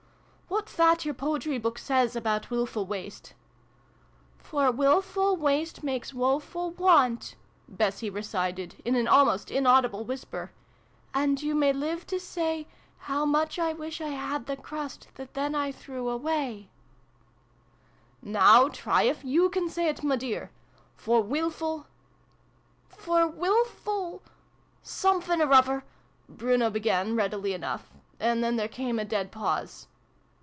"W 0.61 0.65
T 0.65 0.69
hat's 0.69 0.75
that 0.75 1.05
your 1.05 1.13
poetry 1.13 1.57
book 1.57 1.77
says 1.79 2.13
about 2.13 2.51
wilful 2.51 2.85
waste?" 2.85 3.33
"For 4.47 4.69
wilful 4.69 5.37
waste 5.37 5.81
makes 5.81 6.13
woeful 6.13 6.71
want" 6.71 7.35
Bessie 7.69 8.09
recited, 8.09 8.75
in 8.83 8.95
an 8.95 9.07
almost 9.07 9.49
inaudible 9.49 10.03
whisper: 10.03 10.51
"and 11.13 11.41
you 11.41 11.55
may 11.55 11.71
live 11.71 12.05
to 12.07 12.19
say' 12.19 12.67
How 13.07 13.25
much 13.25 13.59
I 13.59 13.71
wish 13.71 14.01
1 14.01 14.11
had 14.11 14.45
the 14.45 14.57
crust 14.57 15.07
that 15.15 15.35
then 15.35 15.55
I 15.55 15.71
threw 15.71 16.09
away 16.09 16.69
/' 17.25 17.25
v] 18.21 18.29
MATILDA 18.29 18.33
JANE. 18.33 18.33
69" 18.33 18.33
Now 18.33 18.67
try 18.67 19.03
if 19.03 19.23
you 19.23 19.49
can 19.49 19.69
say 19.69 19.87
it, 19.87 20.03
my 20.03 20.17
dear! 20.17 20.51
For 20.95 21.21
wilful 21.23 21.87
"For 22.89 23.25
wifful 23.25 24.21
siimfinoruvver" 24.83 25.83
Bruno 26.29 26.69
be 26.69 26.81
gan, 26.81 27.15
readily 27.15 27.53
enough; 27.53 27.93
and 28.19 28.43
then 28.43 28.57
there 28.57 28.67
came 28.67 28.99
a 28.99 29.05
dead 29.05 29.31
pause. 29.31 29.87